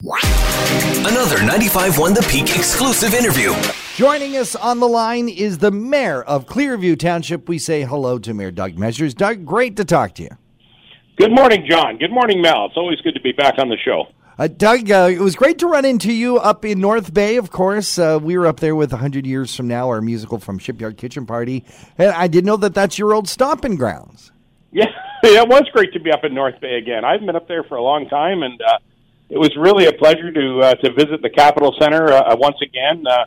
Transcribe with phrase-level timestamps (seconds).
[0.00, 3.52] Another 95.1 The Peak exclusive interview.
[3.96, 7.48] Joining us on the line is the mayor of Clearview Township.
[7.48, 9.12] We say hello to Mayor Doug Measures.
[9.12, 10.28] Doug, great to talk to you.
[11.16, 11.98] Good morning, John.
[11.98, 12.66] Good morning, Mel.
[12.66, 14.04] It's always good to be back on the show.
[14.38, 17.50] Uh, Doug, uh, it was great to run into you up in North Bay, of
[17.50, 17.98] course.
[17.98, 21.26] Uh, we were up there with 100 Years From Now, our musical from Shipyard Kitchen
[21.26, 21.64] Party.
[21.98, 24.30] And I didn't know that that's your old stomping grounds.
[25.20, 27.04] Yeah, it was great to be up in North Bay again.
[27.04, 28.78] I've been up there for a long time, and uh,
[29.30, 33.04] it was really a pleasure to uh, to visit the Capitol Center uh, once again.
[33.06, 33.24] Uh,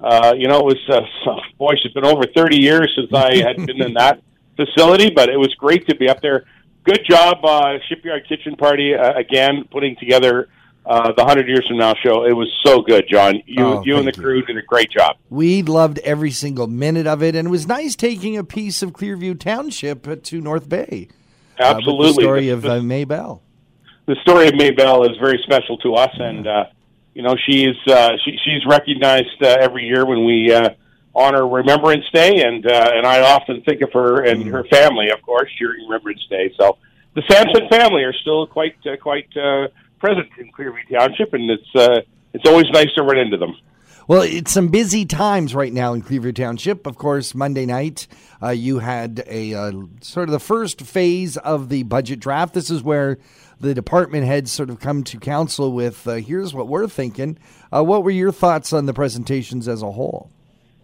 [0.00, 3.56] uh, you know, it was uh, boy, it's been over 30 years since I had
[3.66, 4.20] been in that
[4.56, 6.44] facility, but it was great to be up there.
[6.84, 10.48] Good job, uh, Shipyard Kitchen Party uh, again putting together
[10.84, 12.26] uh, the Hundred Years from Now show.
[12.26, 13.36] It was so good, John.
[13.46, 14.22] You Oh, you and the thank you.
[14.22, 15.16] crew did a great job.
[15.30, 18.92] We loved every single minute of it, and it was nice taking a piece of
[18.92, 21.08] Clearview Township uh, to North Bay.
[21.58, 23.40] uh, Absolutely, the story The- of the- uh, Maybell.
[24.06, 26.64] The story of Maybell is very special to us, and uh,
[27.14, 30.70] you know she's uh, she, she's recognized uh, every year when we uh,
[31.14, 35.22] honor Remembrance Day, and uh, and I often think of her and her family, of
[35.22, 36.52] course, during Remembrance Day.
[36.56, 36.78] So
[37.14, 41.74] the Sampson family are still quite uh, quite uh, present in Clearview Township, and it's
[41.74, 42.00] uh,
[42.32, 43.56] it's always nice to run into them.
[44.06, 46.86] Well, it's some busy times right now in Clearview Township.
[46.86, 48.06] Of course, Monday night,
[48.42, 52.52] uh, you had a uh, sort of the first phase of the budget draft.
[52.52, 53.16] This is where
[53.60, 57.38] the department heads sort of come to council with uh, here's what we're thinking.
[57.72, 60.30] Uh, what were your thoughts on the presentations as a whole?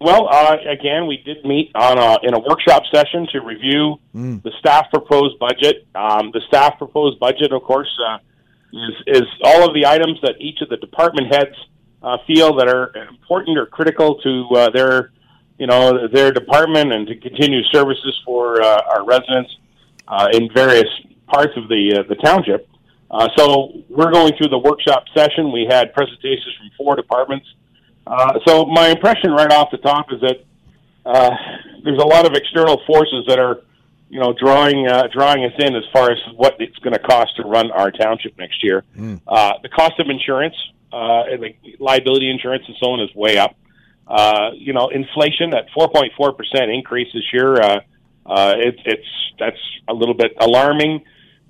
[0.00, 4.00] Well, uh, again, we did meet on a, in a workshop session to review
[4.42, 5.86] the staff proposed budget.
[5.94, 8.18] Um, the staff proposed budget, of course, uh,
[8.72, 11.54] is, is all of the items that each of the department heads
[12.02, 15.12] uh, feel that are important or critical to uh, their,
[15.58, 19.56] you know, their department and to continue services for uh, our residents
[20.08, 20.88] uh, in various
[21.26, 22.68] parts of the uh, the township.
[23.10, 25.52] Uh, so we're going through the workshop session.
[25.52, 27.46] We had presentations from four departments.
[28.06, 30.44] Uh, so my impression right off the top is that
[31.04, 31.30] uh,
[31.84, 33.60] there's a lot of external forces that are,
[34.08, 37.36] you know, drawing uh, drawing us in as far as what it's going to cost
[37.36, 38.82] to run our township next year.
[39.26, 40.56] Uh, the cost of insurance,
[40.92, 43.56] uh, like liability insurance and so on, is way up.
[44.06, 47.54] Uh, you know, inflation at 4.4 percent increase this year.
[47.54, 47.80] Uh,
[48.26, 49.06] uh, it, it's
[49.38, 49.56] that's
[49.88, 51.02] a little bit alarming,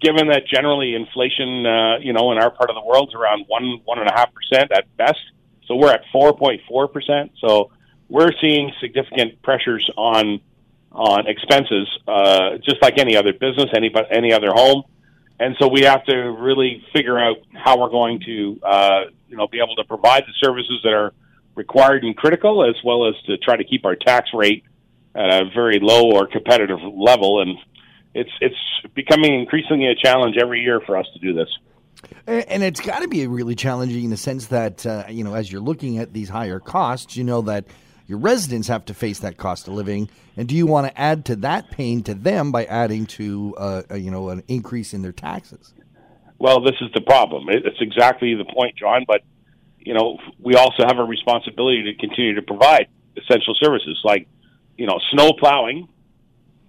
[0.00, 3.44] given that generally inflation, uh, you know, in our part of the world is around
[3.48, 5.20] one one and a half percent at best.
[5.66, 7.32] So we're at 4.4 percent.
[7.40, 7.70] So
[8.08, 10.40] we're seeing significant pressures on
[10.92, 14.84] on expenses, uh, just like any other business, any any other home.
[15.40, 19.46] And so we have to really figure out how we're going to, uh, you know,
[19.46, 21.12] be able to provide the services that are
[21.54, 24.64] required and critical, as well as to try to keep our tax rate
[25.14, 27.42] at a very low or competitive level.
[27.42, 27.58] And
[28.14, 28.56] it's it's
[28.94, 31.48] becoming increasingly a challenge every year for us to do this.
[32.26, 35.50] And it's got to be really challenging in the sense that, uh, you know, as
[35.50, 37.64] you're looking at these higher costs, you know that
[38.06, 40.08] your residents have to face that cost of living.
[40.36, 43.82] And do you want to add to that pain to them by adding to, uh,
[43.90, 45.74] a, you know, an increase in their taxes?
[46.38, 47.48] Well, this is the problem.
[47.48, 49.04] It- It's exactly the point, John.
[49.06, 49.22] But
[49.80, 54.28] you know, we also have a responsibility to continue to provide essential services like,
[54.76, 55.88] you know, snow plowing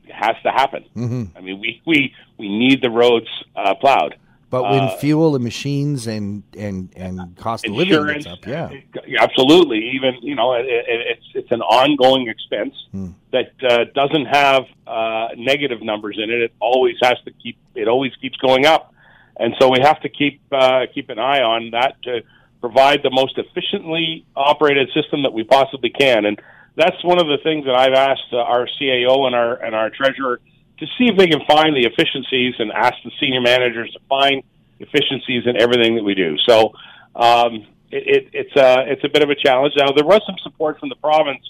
[0.10, 0.86] has to happen.
[0.96, 1.38] Mm-hmm.
[1.38, 4.16] I mean, we we we need the roads uh, plowed.
[4.52, 8.48] But when Uh, fuel and machines and, and, and cost of living Insurance, gets up,
[8.48, 8.70] yeah.
[9.08, 9.90] Yeah, absolutely.
[9.92, 13.10] Even you know, it, it, it's it's an ongoing expense Hmm.
[13.32, 16.42] that uh, doesn't have uh, negative numbers in it.
[16.42, 17.58] It always has to keep.
[17.76, 18.92] It always keeps going up,
[19.40, 22.22] and so we have to keep uh, keep an eye on that to
[22.60, 26.26] provide the most efficiently operated system that we possibly can.
[26.26, 26.40] And
[26.76, 29.90] that's one of the things that I've asked uh, our CAO and our and our
[29.90, 30.40] treasurer
[30.80, 34.44] to see if they can find the efficiencies and ask the senior managers to find
[34.80, 36.38] efficiencies in everything that we do.
[36.48, 36.72] So
[37.16, 39.74] um, it, it, it's a it's a bit of a challenge.
[39.78, 41.44] Now there was some support from the province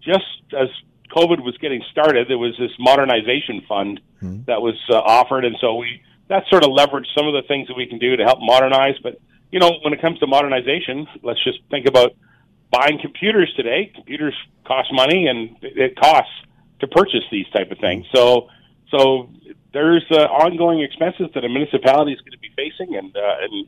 [0.00, 0.24] just
[0.56, 0.68] as
[1.14, 2.28] COVID was getting started.
[2.28, 4.00] There was this modernization fund
[4.46, 7.68] that was uh, offered, and so we that sort of leveraged some of the things
[7.68, 8.94] that we can do to help modernize.
[9.02, 9.20] But
[9.50, 12.12] you know, when it comes to modernization, let's just think about
[12.70, 13.92] buying computers today.
[13.94, 14.34] Computers
[14.64, 16.32] cost money, and it costs
[16.80, 18.06] to purchase these type of things.
[18.14, 18.48] So,
[18.90, 19.28] so
[19.74, 23.66] there's uh, ongoing expenses that a municipality is going to be facing, and uh, and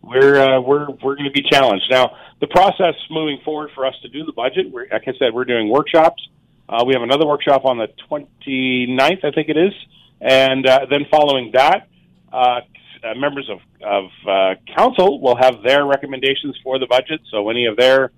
[0.00, 1.86] we're uh, we're we're going to be challenged.
[1.90, 5.34] Now, the process moving forward for us to do the budget, we're, like I said,
[5.34, 6.22] we're doing workshops.
[6.68, 9.74] Uh, we have another workshop on the 29th, I think it is,
[10.20, 11.88] and uh, then following that,
[12.34, 12.60] uh,
[13.04, 17.20] uh, members of of uh, council will have their recommendations for the budget.
[17.30, 18.10] So any of their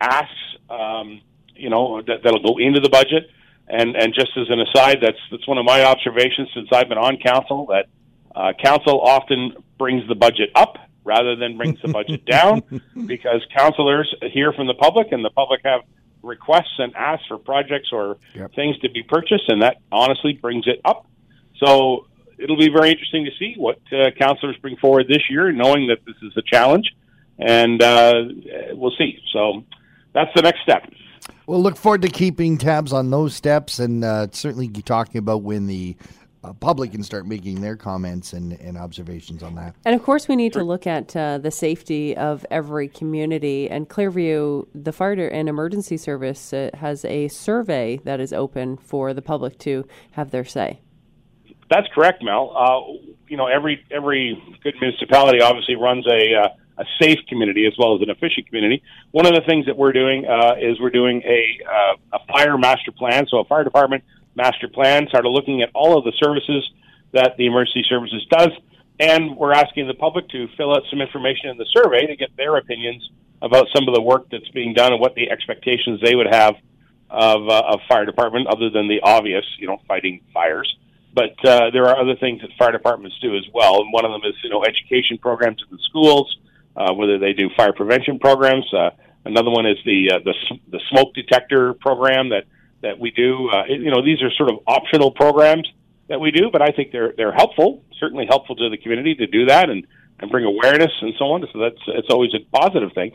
[0.00, 0.32] asks,
[0.70, 1.20] um,
[1.54, 3.30] you know, that, that'll go into the budget.
[3.68, 6.98] And and just as an aside, that's that's one of my observations since I've been
[6.98, 7.86] on council that
[8.34, 12.62] uh, council often brings the budget up rather than brings the budget down
[13.06, 15.80] because councillors hear from the public and the public have
[16.22, 18.54] requests and asks for projects or Yep.
[18.54, 21.06] things to be purchased, and that honestly brings it up.
[21.64, 22.06] So
[22.38, 25.98] it'll be very interesting to see what uh, councillors bring forward this year, knowing that
[26.06, 26.94] this is a challenge,
[27.38, 28.24] and uh,
[28.72, 29.18] we'll see.
[29.32, 29.64] So
[30.12, 30.90] that's the next step.
[31.46, 35.66] We'll look forward to keeping tabs on those steps and uh, certainly talking about when
[35.66, 35.96] the
[36.46, 39.74] uh, public can start making their comments and, and observations on that.
[39.84, 43.68] And of course, we need to look at uh, the safety of every community.
[43.68, 49.12] And Clearview, the fire and emergency service, uh, has a survey that is open for
[49.12, 50.80] the public to have their say.
[51.68, 52.52] That's correct, Mel.
[52.56, 56.48] Uh, you know, every every good municipality obviously runs a uh,
[56.78, 58.82] a safe community as well as an efficient community.
[59.10, 62.56] One of the things that we're doing uh, is we're doing a uh, a fire
[62.58, 63.26] master plan.
[63.28, 64.04] So a fire department
[64.34, 66.70] master plan, started looking at all of the services
[67.12, 68.50] that the emergency services does,
[69.00, 72.36] and we're asking the public to fill out some information in the survey to get
[72.36, 73.08] their opinions
[73.42, 76.54] about some of the work that's being done and what the expectations they would have
[77.10, 80.76] of uh, of fire department, other than the obvious, you know, fighting fires.
[81.16, 84.12] But uh, there are other things that fire departments do as well, and one of
[84.12, 86.28] them is you know education programs in the schools,
[86.76, 88.66] uh, whether they do fire prevention programs.
[88.72, 88.90] Uh,
[89.24, 90.34] another one is the uh, the
[90.70, 92.44] the smoke detector program that
[92.82, 93.48] that we do.
[93.48, 95.66] Uh, you know, these are sort of optional programs
[96.08, 99.26] that we do, but I think they're they're helpful, certainly helpful to the community to
[99.26, 99.86] do that and
[100.20, 101.48] and bring awareness and so on.
[101.50, 103.12] So that's it's always a positive thing.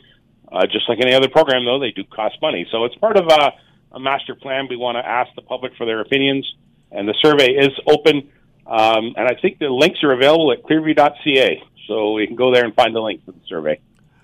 [0.51, 2.67] Uh, just like any other program, though, they do cost money.
[2.71, 3.53] So it's part of a,
[3.93, 4.67] a master plan.
[4.69, 6.51] We want to ask the public for their opinions,
[6.91, 8.29] and the survey is open.
[8.67, 12.63] Um, and I think the links are available at clearview.ca, so you can go there
[12.63, 13.79] and find the link for the survey.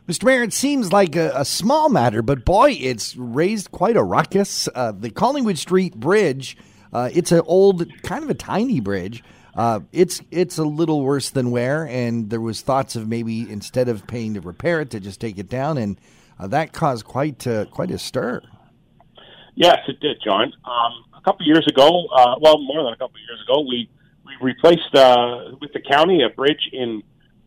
[0.07, 0.23] Mr.
[0.23, 4.69] Mayor, it seems like a, a small matter, but boy, it's raised quite a ruckus.
[4.73, 6.55] Uh, the Collingwood Street Bridge,
[6.93, 9.21] uh, it's an old, kind of a tiny bridge.
[9.53, 13.89] Uh, it's it's a little worse than wear, and there was thoughts of maybe instead
[13.89, 15.99] of paying to repair it, to just take it down, and
[16.39, 18.41] uh, that caused quite uh, quite a stir.
[19.57, 20.53] Yes, it did, John.
[20.63, 23.89] Um, a couple years ago, uh, well, more than a couple years ago, we
[24.23, 27.01] we replaced uh, with the county a bridge in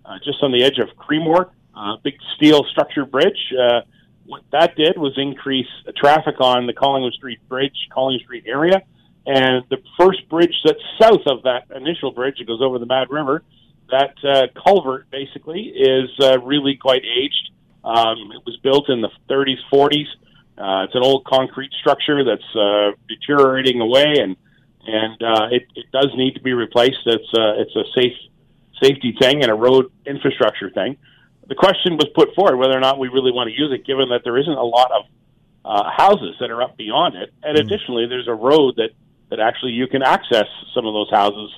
[0.04, 3.38] uh, just on the edge of Creemore, uh, big steel structure bridge.
[3.56, 3.82] Uh,
[4.26, 8.82] what that did was increase traffic on the Collingwood Street Bridge, Collingwood Street area,
[9.26, 13.06] and the first bridge that's south of that initial bridge that goes over the Mad
[13.08, 13.44] River,
[13.88, 17.50] that uh, culvert basically is uh, really quite aged.
[17.84, 20.06] Um, it was built in the 30s, 40s.
[20.60, 24.36] Uh, it's an old concrete structure that's uh, deteriorating away, and
[24.86, 27.00] and uh, it, it does need to be replaced.
[27.06, 28.12] It's uh, it's a safe
[28.82, 30.98] safety thing and a road infrastructure thing.
[31.48, 34.10] The question was put forward whether or not we really want to use it, given
[34.10, 35.04] that there isn't a lot of
[35.64, 38.90] uh, houses that are up beyond it, and additionally, there's a road that
[39.30, 41.50] that actually you can access some of those houses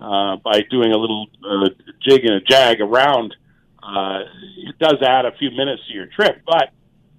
[0.00, 1.68] uh, by doing a little uh,
[2.00, 3.36] jig and a jag around.
[3.82, 4.20] Uh,
[4.66, 6.70] it does add a few minutes to your trip, but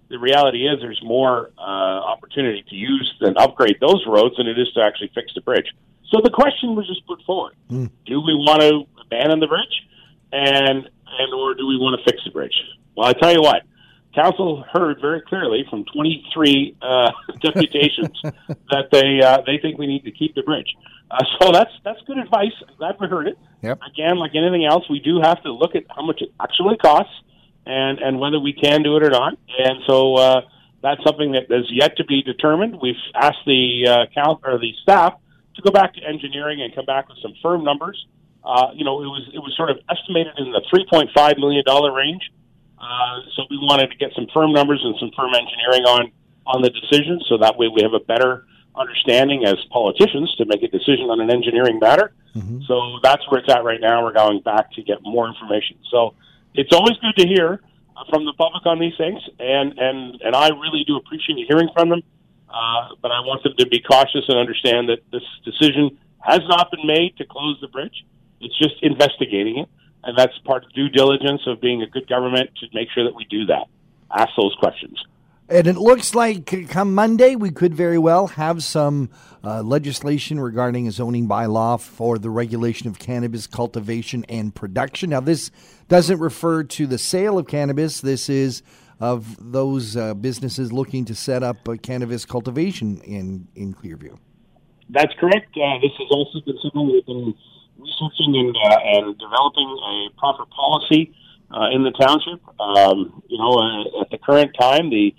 [0.10, 4.58] the reality is there's more uh, opportunity to use and upgrade those roads than it
[4.58, 5.68] is to actually fix the bridge.
[6.12, 7.56] So the question was just put forward:
[8.06, 9.88] Do we want to abandon the bridge,
[10.32, 12.56] and and or do we want to fix the bridge?
[12.96, 13.64] Well, I tell you what,
[14.16, 17.12] council heard very clearly from 23 uh,
[17.42, 20.74] deputations that they uh, they think we need to keep the bridge.
[21.12, 22.52] Uh, so that's that's good advice.
[22.68, 23.38] I'm glad we heard it.
[23.62, 23.80] Yep.
[23.92, 27.14] Again, like anything else, we do have to look at how much it actually costs
[27.68, 29.38] and and whether we can do it or not.
[29.60, 30.42] And so uh,
[30.82, 32.80] that's something that is yet to be determined.
[32.82, 35.14] We've asked the uh, count or the staff
[35.56, 38.06] to go back to engineering and come back with some firm numbers.
[38.44, 41.38] Uh, you know, it was it was sort of estimated in the three point five
[41.38, 42.32] million dollar range.
[42.80, 46.12] Uh, so we wanted to get some firm numbers and some firm engineering on
[46.46, 48.46] on the decision, so that way we have a better
[48.78, 52.14] understanding as politicians to make a decision on an engineering matter.
[52.68, 54.04] So that's where it's at right now.
[54.04, 55.78] We're going back to get more information.
[55.90, 56.14] So
[56.58, 57.62] it's always good to hear
[57.96, 61.70] uh, from the public on these things, and and and I really do appreciate hearing
[61.74, 62.02] from them.
[62.50, 66.72] Uh, but I want them to be cautious and understand that this decision has not
[66.72, 68.06] been made to close the bridge.
[68.40, 69.70] It's just investigating it,
[70.04, 73.16] and that's part of due diligence of being a good government to make sure that
[73.16, 73.68] we do that.
[74.12, 74.98] Ask those questions.
[75.50, 79.10] And it looks like come Monday, we could very well have some
[79.46, 85.12] uh, legislation regarding a zoning bylaw for the regulation of cannabis cultivation and production.
[85.12, 85.50] Now, this
[85.88, 88.02] doesn't refer to the sale of cannabis.
[88.02, 88.62] This is
[89.00, 94.18] of those uh, businesses looking to set up a cannabis cultivation in, in Clearview.
[94.90, 95.56] That's correct.
[95.56, 97.34] Uh, this has also been something we've been
[97.78, 101.14] researching and, uh, and developing a proper policy
[101.52, 102.42] uh, in the township.
[102.60, 105.16] Um, you know, uh, at the current time, the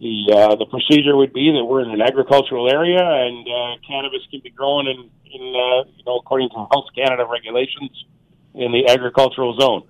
[0.00, 4.20] the uh, the procedure would be that we're in an agricultural area and uh, cannabis
[4.30, 7.92] can be grown in in uh, you know according to Health Canada regulations
[8.54, 9.82] in the agricultural zone.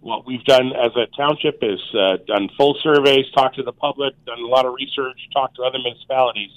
[0.00, 4.14] what we've done as a township is uh, done full surveys, talked to the public,
[4.24, 6.50] done a lot of research, talked to other municipalities,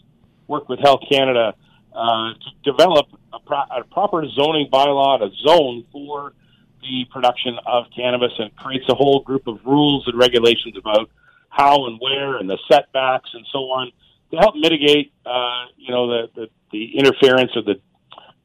[0.47, 1.53] worked with Health Canada
[1.93, 6.33] uh, to develop a, pro- a proper zoning bylaw, a zone for
[6.81, 11.09] the production of cannabis, and creates a whole group of rules and regulations about
[11.51, 13.91] how and where and the setbacks and so on
[14.31, 17.75] to help mitigate, uh, you know, the, the the interference or the,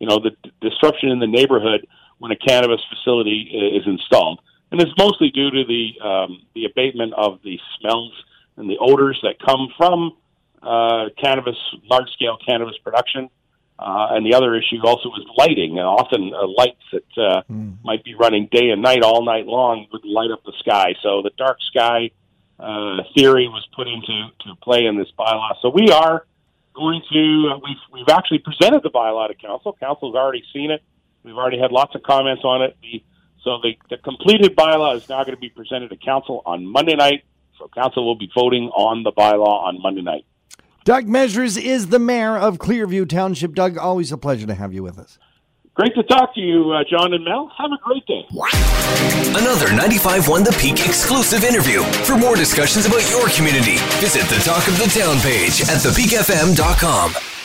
[0.01, 1.87] you know, the d- disruption in the neighborhood
[2.19, 3.43] when a cannabis facility
[3.79, 4.41] is installed.
[4.73, 8.13] And it's mostly due to the um, the abatement of the smells
[8.57, 10.17] and the odors that come from
[10.63, 11.57] uh, cannabis,
[11.89, 13.31] large scale cannabis production.
[13.79, 17.43] Uh, and the other issue also is lighting, and often uh, lights that uh,
[17.85, 20.95] might be running day and night, all night long, would light up the sky.
[21.03, 22.11] So the dark sky
[22.59, 25.55] uh, theory was put into to play in this bylaw.
[25.61, 26.27] So we are
[26.75, 29.77] going to uh, we've we've actually presented the bylaw to council.
[29.79, 30.83] Council's already seen it.
[31.23, 32.77] We've already had lots of comments on it.
[32.83, 33.03] The,
[33.43, 36.97] so the, the completed bylaw is now going to be presented to council on Monday
[36.97, 37.25] night.
[37.59, 40.25] So council will be voting on the bylaw on Monday night.
[40.85, 43.55] Doug Measures is the mayor of Clearview Township.
[43.55, 45.19] Doug, always a pleasure to have you with us.
[45.77, 47.53] Great to talk to you, uh, John and Mel.
[47.59, 48.27] Have a great day.
[49.37, 51.83] Another 95.1 The Peak exclusive interview.
[52.05, 57.36] For more discussions about your community, visit the Talk of the Town page at thepeakfm.com.